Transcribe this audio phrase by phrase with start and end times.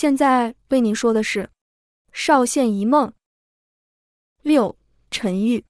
[0.00, 1.42] 现在为您说的是
[2.12, 3.08] 《少县一梦》
[4.42, 4.78] 六。
[5.10, 5.64] 陈玉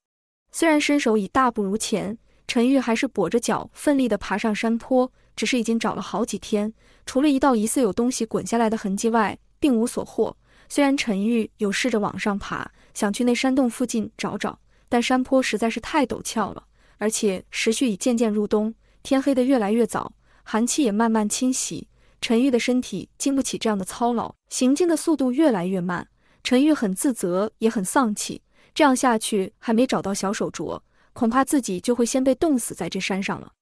[0.52, 5.10] 虽然身手已大不如前，陈玉还是跛着脚奋力地爬上山坡。
[5.34, 6.70] 只是已经找了好几天，
[7.06, 10.36] 除了一道疑似有东西滚下来的痕迹外，并无所获。
[10.68, 14.60] 虽然陈玉有试着往上爬，想去那山洞附近找找，
[14.90, 16.66] 但山坡实在是太陡峭了，
[16.98, 21.88] 而且时序已渐渐入冬，天黑得越来越早，寒气也慢慢侵袭。
[22.28, 26.06] 陈玉的身体经不起这样的操劳，行进的速度越来越慢。
[26.44, 28.42] 陈玉很自责，也很丧气。
[28.74, 30.78] 这样下去，还没找到小手镯，
[31.14, 33.52] 恐怕自己就会先被冻死在这山上了。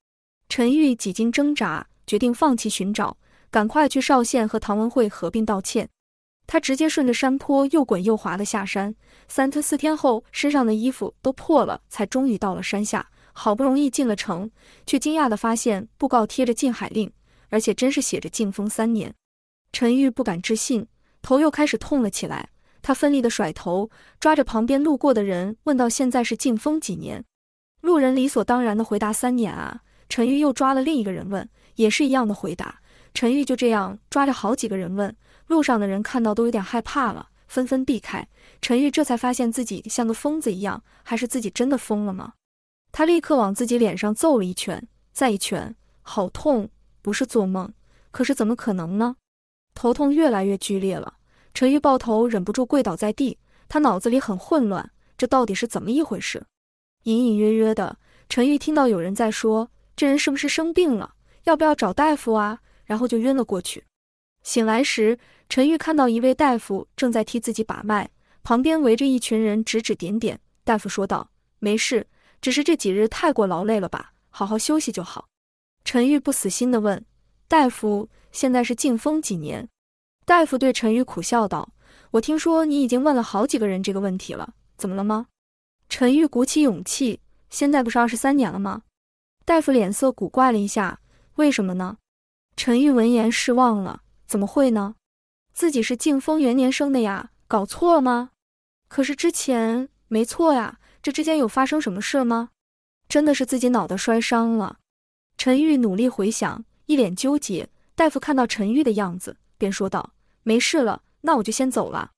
[0.49, 3.17] 陈玉几经挣扎，决定放弃寻找，
[3.53, 5.89] 赶快去邵县和唐文慧合并道歉。
[6.49, 8.97] 他直接顺着山坡又滚又滑的下山，
[9.29, 13.09] 三天四天后，身上的衣服都破了，才终于到了山下。
[13.33, 14.51] 好不容易进了城，
[14.85, 17.13] 却惊讶地发现布告贴着禁海令，
[17.49, 19.15] 而且真是写着禁封三年。
[19.73, 20.87] 陈玉不敢置信，
[21.23, 22.51] 头又开始痛了起来。
[22.83, 27.25] 他奋力地甩头，抓着旁边路过的人问道：“现在是禁封几年？”
[27.83, 32.81] 路人理所当然地回答：“三年啊。”陈玉又抓了另一个人问，也是一样的回答。
[33.13, 35.17] 陈玉就这样抓着好几个人问，
[35.49, 38.29] 路上的人看到都有点害怕了，纷纷避开。
[38.63, 42.35] 陈玉这才发现自己像个疯子一样，还是自己真的疯了吗？
[42.93, 46.71] 他立刻往自己脸上揍了一拳，再一拳，好痛！
[47.07, 47.73] 不是做梦，
[48.11, 49.15] 可是怎么可能呢？
[49.75, 51.19] 头痛越来越剧烈了，
[51.55, 56.45] 陈玉抱头忍不住跪倒在地，他脑子里很混乱，这到底是怎么一回事？
[57.05, 57.97] 隐隐约约的，
[58.29, 59.71] 陈玉听到有人在说。
[59.95, 61.15] 这人是不是生病了？
[61.45, 62.59] 要不要找大夫啊？
[62.85, 63.85] 然后就晕了过去。
[64.43, 65.17] 醒来时，
[65.49, 68.11] 陈玉看到一位大夫正在替自己把脉，
[68.43, 70.41] 旁边围着一群人指指点点。
[70.65, 72.09] 大夫说道：“没事，
[72.41, 75.29] 只是这几日太过劳累了吧，好好休息就好。”
[75.87, 77.07] 陈玉不死心地问
[77.47, 79.69] ：“大夫，现在是禁风几年？”
[80.27, 81.73] 大夫对陈玉苦笑道
[82.11, 85.29] ：“我听说你已经问了好几个人这个问题了，怎么了吗？”
[85.89, 87.21] 陈玉鼓起勇气
[87.51, 88.83] ：“现在不是二十三年了吗？”
[89.47, 90.99] 大夫脸色古怪了一下，
[91.37, 91.99] 为什么呢？
[92.57, 94.97] 陈玉闻言失望了，怎么会呢？
[95.53, 98.31] 自己是靖封元年生的呀，搞错了吗？
[98.89, 102.51] 可是之前没错呀，这之间有发生什么事吗？
[103.09, 104.79] 真的是自己脑袋摔伤了？
[105.37, 107.69] 陈玉努力回想，一脸纠结。
[107.95, 112.13] 大夫看到陈玉的样子，便说道：“没事了，那我就先走了。”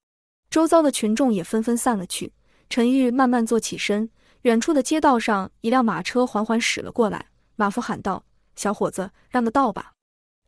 [0.51, 2.33] 周遭的群众也纷纷散了去。
[2.71, 4.11] 陈玉慢慢坐起身。
[4.43, 7.27] 远处的街道上，一辆马车缓缓驶了过来。
[7.57, 8.25] 马夫喊道
[8.55, 9.93] ：“小伙子，让个道吧！”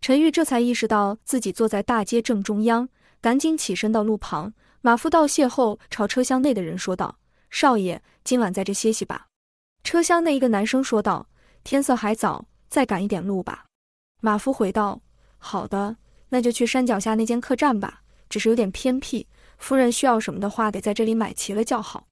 [0.00, 2.88] 陈玉这才意识到自己坐在大街正中央，
[3.20, 4.54] 赶紧起身到路旁。
[4.80, 7.18] 马夫道谢后，朝车厢内的人说道
[7.50, 9.26] ：“少爷，今晚在这歇息吧。”
[9.84, 11.28] 车厢内一个男生说道
[11.64, 13.66] ：“天色还早，再赶一点路吧。”
[14.22, 15.02] 马夫回道
[15.36, 15.96] ：“好的，
[16.30, 18.00] 那就去山脚下那间客栈吧。
[18.30, 19.26] 只是有点偏僻，
[19.58, 22.06] 夫人需要什么的话，得在这里买齐了较好。”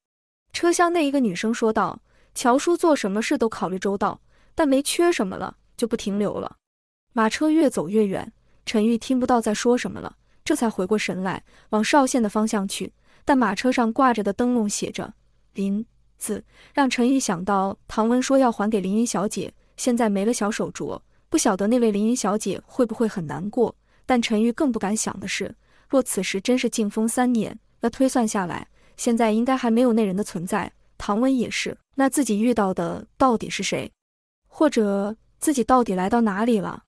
[0.53, 2.01] 车厢内一个女生说道
[2.35, 4.21] ：“乔叔做什么事都考虑周到，
[4.55, 6.57] 但没缺什么了就不停留了。”
[7.15, 8.33] 马车越走越远，
[8.67, 12.93] 陈玉听不到在说什么了，这才回过神来，往邵县的方向去。
[13.25, 15.15] 但马车上挂着的灯笼写着
[15.55, 15.85] “林”
[16.17, 21.01] 字，让陈玉想到唐文说要还给凌云小姐，现在没了小手镯，
[21.31, 23.75] 不晓得那位凌云小姐会不会很难过。
[24.05, 25.55] 但陈玉更不敢想的是，
[25.89, 28.69] 若此时真是静封三年，那推算下来。
[28.97, 31.79] 现在应该还没有那人的存在，唐文也是。
[31.95, 33.91] 那自己遇到的到底是谁？
[34.49, 36.83] 或者自己到底来到哪里了？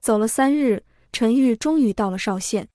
[0.00, 2.68] 走了三日，陈玉终于到了邵县。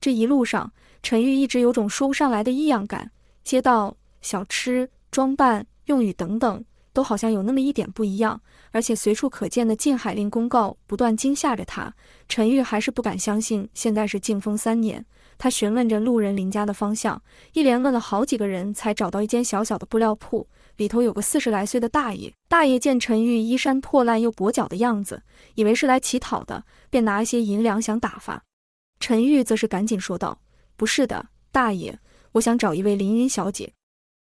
[0.00, 0.72] 这一路上，
[1.02, 3.10] 陈玉一直有种说不上来的异样感，
[3.44, 8.40] 街道、小吃、装扮、用语等等，都好像有那么一点不一样。
[8.70, 11.94] 而且随处可见的禁海令公告不断惊吓着他，
[12.28, 15.04] 陈玉还是不敢相信现在是禁封三年。
[15.38, 17.20] 他询问着路人林家的方向，
[17.52, 22.32] 一连问了好几个人，才找到一间小小的布料铺，里头有个四十来岁的大爷。
[22.48, 25.22] 大爷见陈玉衣衫破烂又跛脚的样子，
[25.56, 28.44] 以为是来乞讨的，便拿一些银两想打发。
[29.00, 30.38] 陈玉则是赶紧说道
[30.76, 31.98] ：“不是的，大爷，
[32.32, 33.72] 我想找一位林云小姐。”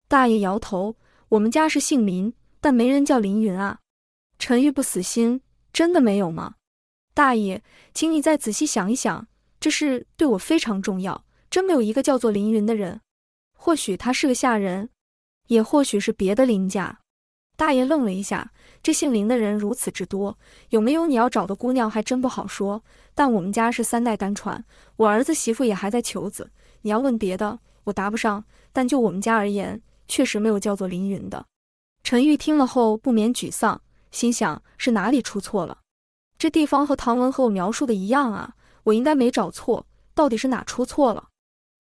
[0.09, 0.97] 大爷摇头
[1.29, 3.81] ：“我们家是姓林，但没人叫凌云啊。”
[4.39, 5.43] 陈玉不死心
[5.73, 6.55] ：“真的没有吗？”
[7.13, 7.63] 大爷，
[7.93, 9.27] 请你再仔细想一想。
[9.59, 13.03] 这事对我非常重要，真没有一个叫做凌云的人。
[13.53, 14.89] 或许他是个下人，
[15.49, 17.01] 也或许是别的林家。
[17.59, 18.53] 大爷愣了一下，
[18.83, 20.39] 这姓林的人如此之多，
[20.71, 22.83] 有没有你要找的姑娘还真不好说。
[23.15, 24.65] 但我们家是三代单传，
[24.97, 26.51] 我儿子媳妇也还在求子。
[26.81, 28.43] 你要问别的，我答不上。
[28.73, 31.45] 但就我们家而言，确实没有叫做凌云的。
[32.03, 33.81] 陈玉听了后不免沮丧，
[34.11, 35.79] 心想是哪里出错了？
[36.39, 38.55] 这地方和唐文和我描述的一样啊。
[38.85, 41.29] 我应该没找错，到底是哪出错了。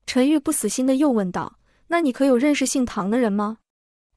[0.06, 1.58] 陈玉不死心的又问道
[1.88, 3.56] ：“那你可有认识姓唐的人吗？”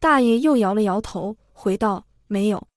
[0.01, 2.67] 大爷又摇了摇头，回道：“没有。”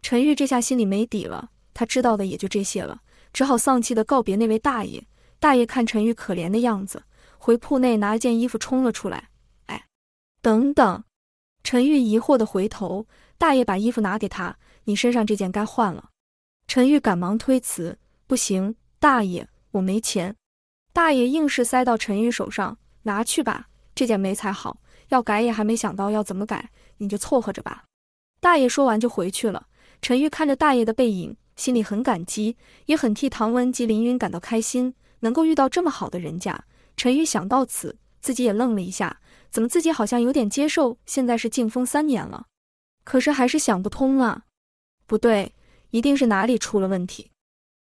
[0.00, 3.02] 陈玉这下心里没底了，他知道的也就这些了，
[3.34, 5.06] 只好丧气的告别那位大爷。
[5.38, 7.02] 大爷看陈玉可怜的样子，
[7.36, 9.28] 回铺内拿一件衣服冲了出来。
[9.66, 9.84] 哎，
[10.40, 11.04] 等等！
[11.70, 13.06] 陈玉疑惑的回头，
[13.38, 14.56] 大爷把衣服拿给他
[14.86, 16.10] ：“你身上这件该换了。”
[16.66, 17.96] 陈玉赶忙推辞
[18.26, 20.34] ：“不行，大爷，我没钱。”
[20.92, 22.76] 大爷硬是塞到陈玉手上
[23.06, 24.78] ：“拿去吧，这件没裁好，
[25.10, 27.84] 要改也还没想到要怎么改，你就凑合着吧。”
[28.42, 29.68] 大爷说完就回去了。
[30.02, 32.56] 陈玉看着大爷的背影，心里很感激，
[32.86, 36.64] 也很替唐文及凌云感到开心，能够遇到这么好的人家。
[36.96, 39.19] 陈玉想到此，自己也愣了一下，
[39.50, 42.46] 怎么自己好像有点接受现在是静风三年了？
[43.04, 44.44] 可是还是想不通啊！
[45.06, 45.54] 不对，
[45.90, 47.30] 一定是哪里出了问题。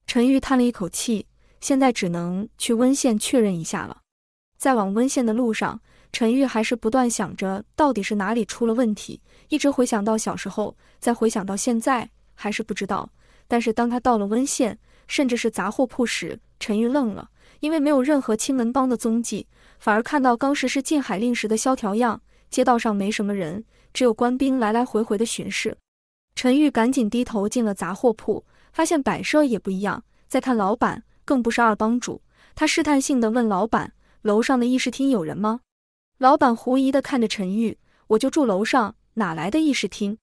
[0.07, 1.27] 陈玉叹了一口气，
[1.61, 4.03] 现在只能去温县确认一下了。
[4.57, 5.81] 在往温县的路上。
[6.11, 9.21] 陈玉还是不断想着到底是哪里出了问题，
[9.51, 13.11] 一直回想到小时候，再回想到现在，还是不知道。
[13.47, 17.29] 但是当他到了温县，甚至是杂货铺时，陈玉愣了，
[17.61, 19.47] 因为没有任何青门帮的踪迹，
[19.79, 22.21] 反而看到刚实施禁海令时的萧条样。
[22.51, 25.77] 街道上没什么人，只有官兵来来回回的巡视。
[26.35, 30.03] 陈玉赶紧低头进了杂货铺，发现摆设也不一样。
[30.29, 32.23] 再看老板，更不是二帮主。
[32.55, 33.93] 他试探性的问老板
[34.23, 35.61] ：“楼上的议事厅有人吗？”
[36.17, 40.17] 老板狐疑地看着陈玉，我就住楼上，哪来的议事厅？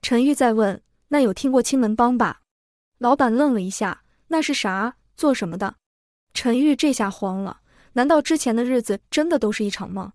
[0.00, 2.40] 陈玉再问，那有听过青门帮吧？
[2.98, 4.96] 老板愣了一下，那是啥？
[5.16, 5.74] 做什么的？
[6.32, 7.60] 陈玉这下慌了，
[7.94, 10.10] 难道之前的日子真的都是一场梦？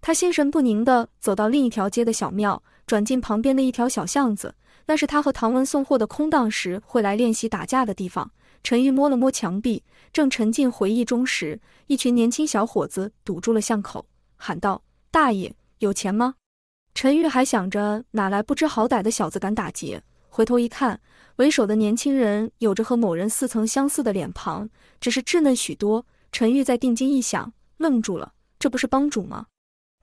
[0.00, 4.54] 他心神不宁地走到另一条街的小庙，转进旁边的一条小巷子，
[4.86, 8.30] 那是他和唐文送货的空档时会来练习打架的地方。
[8.62, 9.82] 陈玉摸了摸墙壁，
[10.12, 14.06] 正沉浸回忆中时，一群年轻小伙子堵住了巷口。
[14.36, 16.34] 喊道：“大爷，有钱吗？”
[16.94, 21.00] 陈玉还想着哪来不知好歹的小子敢打劫，回头一看，
[21.36, 24.68] 为首的年轻人有着和某人似曾相似的脸庞，
[25.00, 26.04] 只是稚嫩许多。
[26.34, 29.46] 陈玉在定睛一想，愣住了，这不是帮主吗？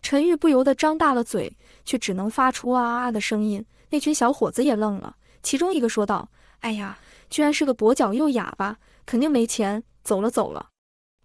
[0.02, 3.66] 陈玉不由得张大了嘴，却只能发出啊啊的声音。
[3.90, 6.30] 那群小伙子也愣了，其中一个说道
[6.62, 6.98] ：“哎呀，
[7.30, 10.70] 居然是个跛脚又哑巴，肯定没钱，走了走了。”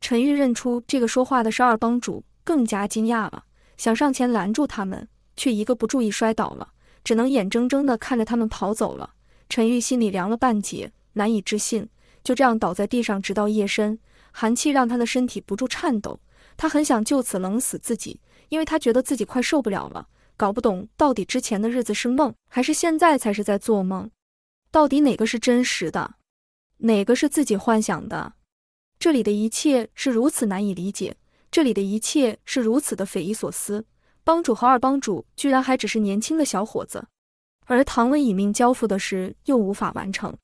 [0.02, 2.24] 陈玉认出这个说话的是二帮主。
[2.42, 3.44] 更加惊讶了，
[3.76, 6.70] 想上前拦住他们，却一个不注意摔倒了，
[7.04, 9.10] 只能眼睁睁地看着他们跑走了。
[9.48, 11.88] 陈玉心里凉了半截，难以置信，
[12.24, 14.00] 就这样倒在地上，直到夜深，
[14.38, 16.20] 寒气让他的身体不住颤抖。
[16.58, 24.10] 他很想就此冷死自己，因为他觉得自己快受不了了，搞不懂到底之前的日子是梦，还是现在才是在做梦，
[24.70, 26.16] 到底哪个是真实的，
[26.76, 28.34] 哪个是自己幻想的？
[28.98, 31.16] 这里的一切是如此难以理解。
[31.50, 33.86] 这里的一切是如此的匪夷所思，
[34.22, 37.06] 帮主和二帮主居然还只是年轻的小伙子，
[37.64, 40.36] 而唐文以命交付的事又无法完成。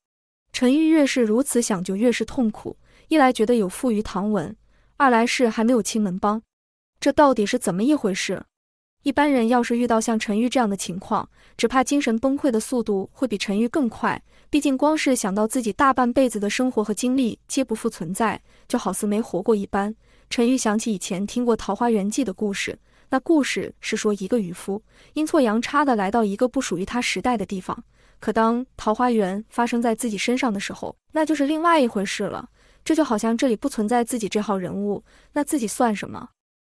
[0.51, 2.75] 陈玉越是如此想，就越是痛苦。
[3.07, 4.55] 一来觉得有负于唐文，
[4.97, 6.41] 二来是还没有青门帮，
[6.99, 8.43] 这到底是怎么一回事？
[9.03, 14.21] 一般人要是遇到像陈玉这样的情况，只怕精神崩溃的速度会比陈玉更快。
[14.49, 19.93] 毕竟光是想到自己大半辈子的生活和经历皆不复存在，就好似没活过一般。
[20.29, 22.79] 陈玉想起以前听过《桃花源记》的故事，
[23.09, 24.81] 那故事是说一个渔夫
[25.13, 27.83] 阴错阳差的来到一个不属于他时代的地方，
[28.21, 32.47] 可当桃花源发生在自己身上的时候，那就是另外一回事了。
[32.83, 36.29] 这就好像这里不存在自己这号人物，那自己算什么？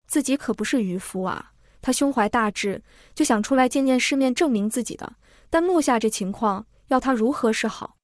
[0.07, 1.53] 自己可不是渔夫啊！
[1.81, 2.83] 他胸怀大志，
[3.15, 5.15] 就想出来见见世面，证明自己的。
[5.51, 7.97] 但目下这情况，要他如何是好？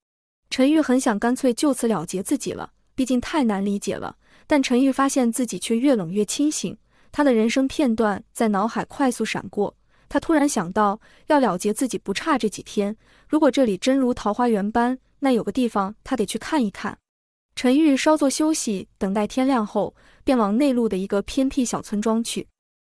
[0.49, 4.17] 陈玉很想干脆就此了结自己了，毕竟太难理解了。
[4.47, 6.77] 但陈玉发现自己却越冷越清醒，
[7.13, 9.77] 他的人生片段在脑海快速闪过。
[10.09, 12.97] 他突然想到，要了结自己不差这几天。
[13.29, 16.99] 如果这里真如桃花源般，那有个地方他得去看一看。
[17.63, 22.49] 陈玉稍作休息，等待天亮后，便往内陆的一个偏僻小村庄去。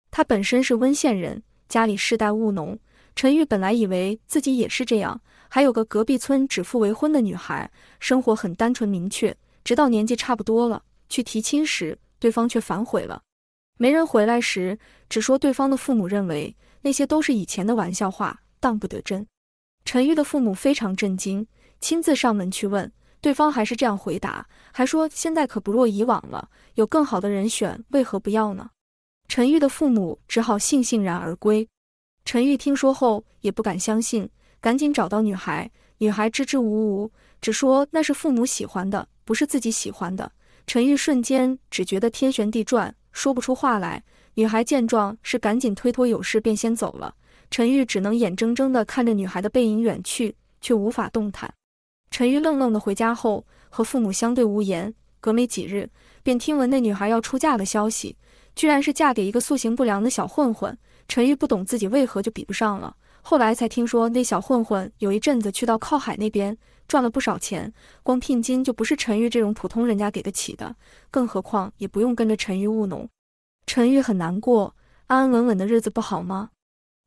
[0.09, 2.75] 他本身是温县人，家里世代务农。
[3.15, 7.69] 陈玉本来以为自己也是这样，还有个隔壁村指腹为婚的女孩，
[7.99, 9.37] 生活很单纯明确。
[9.63, 10.81] 直到年纪差不多了。
[11.09, 13.21] 去提亲时，对方却反悔了。
[13.77, 19.27] 没人回来时，只说对方的父母认为那些都是以前的玩笑话，当不得真。
[19.85, 21.45] 陈玉的父母非常震惊，
[21.79, 22.91] 亲自上门去问，
[23.25, 28.69] 对方还是这样回答，还说现在可不若以往了，有更好的人选，为何不要呢？
[29.27, 31.67] 陈玉的父母只好悻悻然而归。
[32.23, 34.29] 陈玉听说后也不敢相信，
[34.61, 40.31] 赶紧找到女孩，女孩支支吾吾，只说那是父母喜欢的，不是自己喜欢的。
[40.67, 44.03] 陈玉瞬间只觉得天旋地转，说不出话来。
[44.35, 47.15] 女孩见状是赶紧推脱有事，便先走了。
[47.49, 51.51] 陈玉只能眼睁睁地看着女孩的背影远去，却无法动弹。
[52.09, 54.93] 陈玉愣愣的回家后，和父母相对无言。
[55.19, 55.89] 隔没几日，
[56.21, 58.15] 便听闻那女孩要出嫁的消息，
[58.55, 60.77] 居然是嫁给一个素行不良的小混混。
[61.07, 62.95] 陈玉不懂自己为何就比不上了。
[63.23, 66.55] 后来才听说，那小混混有一阵子去到靠海那边
[66.87, 70.75] 赚了不少钱，光聘金就不是陈玉这种普通人家给得起的，
[71.09, 73.09] 更何况也不用跟着陈玉务农。
[73.65, 74.75] 陈玉很难过，
[75.07, 76.51] 安安稳稳的日子不好吗？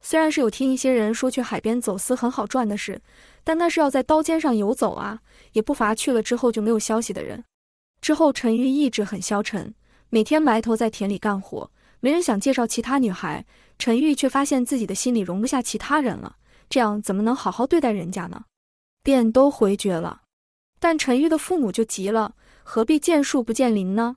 [0.01, 3.03] 虽然是有听一些人说去海边走私很好赚的事，
[3.43, 5.21] 但那是要在刀尖上游走啊，
[5.53, 7.45] 也不乏去了之后就没有消息的人。
[8.01, 9.75] 之后，陈玉意志很消沉，
[10.09, 13.45] 每天埋头在田里干活，没人想介绍其他女孩。
[13.77, 16.37] 陈玉却发现自己的心里容不下其他人了，
[16.71, 18.45] 这样怎么能好好对待人家呢？
[19.03, 20.23] 便都回绝了。
[20.81, 24.17] 但陈玉的父母就急了，何必见树不见林呢？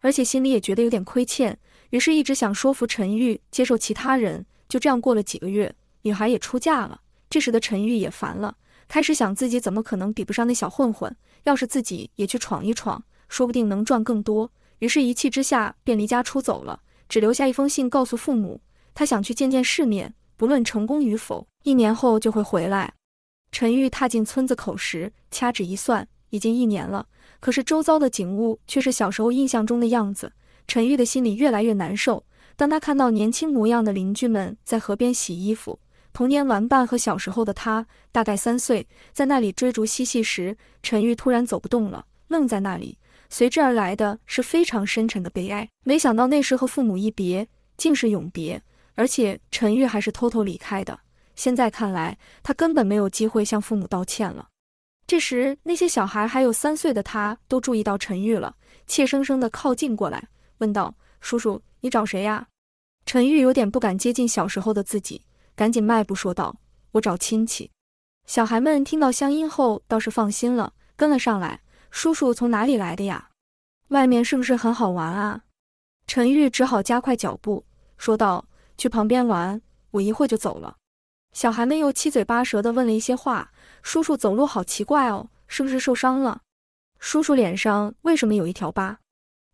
[0.00, 1.58] 而且心里也觉得有点亏欠。
[1.90, 4.46] 于是，一直想说服陈玉接受其他人。
[4.72, 6.98] 就这样过了几个月，女孩也出嫁了。
[7.28, 8.56] 这时的陈玉也烦了，
[8.88, 11.14] 开始想自己怎么可能比不上那小混混？
[11.42, 14.50] 要是自己也去闯一闯，说不定能赚更多。
[14.78, 18.62] 于是，一气之下便离家出走了，只留下一封信告诉父母，
[18.94, 22.94] 他想去见见世面，不论成功与否，一年后就会回来。
[23.50, 27.06] 陈玉踏进村子口时，掐指一算，已经一年了。
[27.40, 30.32] 可是周遭的景物却是小时候印象中的样子。
[30.66, 32.24] 陈玉的心里越来越难受。
[32.62, 35.80] 当他看到年轻模样的邻居们在河边洗衣服，
[36.12, 42.96] 童年玩伴和小时候的他，大概三岁，在那里追逐嬉戏时，陈玉突然走不动了，愣在那里。
[43.28, 45.68] 随之而来的是非常深沉的悲哀。
[45.82, 48.62] 没想到那时和父母一别，竟是永别，
[48.94, 51.00] 而且陈玉还是偷偷离开的。
[51.34, 54.50] 现在看来，他根本没有机会向父母道歉了。
[55.08, 58.54] 这时，那些小孩还有三岁的他都注意到陈玉了，
[58.86, 60.28] 怯生生地靠近过来，
[60.58, 62.46] 问道：“叔叔，你找谁呀？”
[63.04, 66.56] 陈玉有点不敢接近小时候的自己，赶紧迈步说道
[66.92, 67.70] ：“我找亲戚。”
[68.26, 71.60] 小孩们听到乡音后倒是放心了，跟了上来。
[71.90, 73.30] 叔叔从哪里来的呀？
[73.88, 75.42] 外面是不是很好玩啊？
[76.06, 77.66] 陈玉只好加快脚步
[77.98, 78.46] 说道
[78.78, 80.76] ：“去旁边玩，我一会就走了。”
[81.34, 86.40] 小孩们又七嘴八舌地问了一些话：“叔叔走路好奇怪哦，是不是受伤了？
[86.98, 89.00] 叔叔脸上为什么有一条疤？”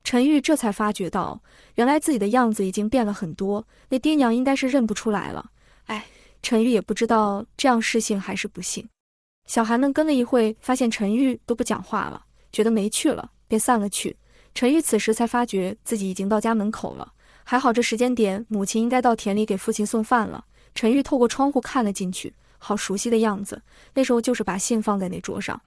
[0.05, 1.43] 陈玉这才发觉到，
[1.75, 5.50] 原来自己的样子已经变了很多，那爹娘应该是认不出来了。
[5.87, 6.07] 哎，
[6.43, 8.88] 陈玉也不知道这样是幸还是不幸。
[9.47, 14.17] 小孩们跟了一会，发现陈玉都不讲话了，觉得没趣了，便散了去。
[14.55, 17.12] 陈玉此时才发觉自己已经到家门口了，
[17.45, 20.45] 还好这时间点，母亲应该到田里给父亲送饭了。
[20.75, 23.62] 陈玉透过窗户看了进去，好熟悉的样子，
[23.95, 25.61] 那时候就是把信放在那桌上。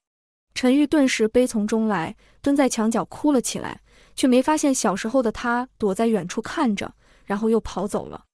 [0.53, 3.81] 陈玉顿时悲从中来，蹲在墙角哭了起来。
[4.15, 6.93] 却没发现小时候的他躲在远处看着，
[7.25, 8.25] 然后又跑走了。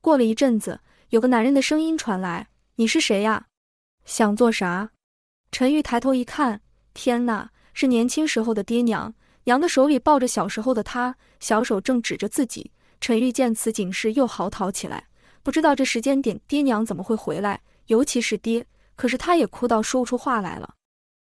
[0.00, 3.46] 过了一阵子，有个男人的声音传来：“你是谁呀？
[4.04, 4.90] 想做啥？”
[5.52, 6.60] 陈玉抬头一看，
[6.94, 9.14] 天哪，是年轻时候的爹娘。
[9.44, 12.70] 娘的手里抱着小时候的他，小手正指着自己。
[13.00, 15.06] 陈玉见此景势，又嚎啕起来。
[15.42, 18.66] 不知道这时间点爹娘怎么会回来，尤其是爹。
[18.94, 20.74] 可是他也哭到说不出话来了。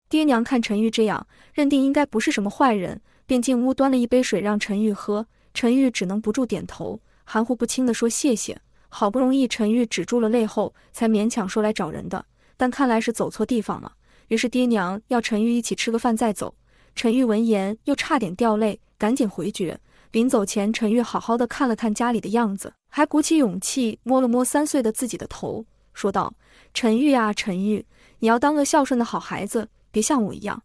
[0.09, 2.99] 爹娘看陈玉这样，认定应该不是什么坏人。
[3.27, 8.59] 便进屋端了一杯水让陈玉喝，陈玉只能不住点头，含糊不清地说谢谢。
[8.89, 13.93] 好不容易陈玉止住了泪后，才勉强说来找人的，但看来是走错地方了。
[14.29, 16.55] 于是爹娘要陈玉一起吃个饭再走。
[16.95, 19.79] 陈玉闻言又差点掉泪，赶紧回绝。
[20.13, 26.33] 临走前，陈玉好好的看了看家里的样子，还鼓起勇气摸了摸三岁的自己的头，说道
[26.73, 27.85] ：“陈玉啊，陈玉，
[28.19, 30.63] 你要当个孝顺的好孩子，别像我一样。”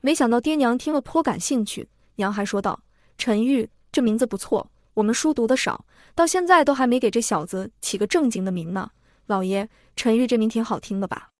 [0.00, 1.88] 没想到爹娘听了颇感兴趣。
[2.18, 2.78] 娘还说道
[3.16, 5.84] ：“陈玉这名字不错，我们书读的少，
[6.14, 8.90] 到现在都还没给这小子起个正经的名呢。
[9.26, 11.30] 老爷，陈玉这名挺好听的吧？”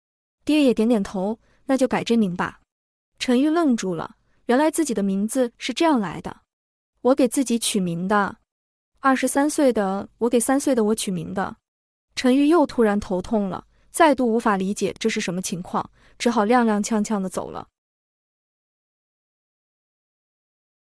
[0.44, 2.61] 爹也点点头，那就改这名吧。
[3.18, 4.16] 陈玉愣住了，
[4.47, 6.42] 原来自己的名字是这样来的，
[7.02, 8.37] 我给自己取名的。
[9.00, 11.56] 二十三岁的我给三岁的我取名的。
[12.14, 17.68] 陈玉又突然头痛了，再度无法理解这是什么情况，只好踉踉跄跄的走了。